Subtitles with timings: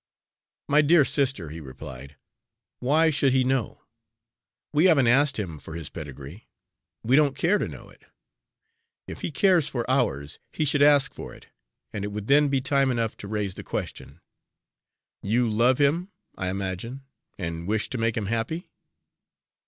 [0.67, 2.15] "My dear sister," he replied,
[2.79, 3.83] "why should he know?
[4.73, 6.49] We haven't asked him for his pedigree;
[7.03, 8.05] we don't care to know it.
[9.07, 11.49] If he cares for ours, he should ask for it,
[11.93, 14.21] and it would then be time enough to raise the question.
[15.21, 17.03] You love him, I imagine,
[17.37, 18.71] and wish to make him happy?"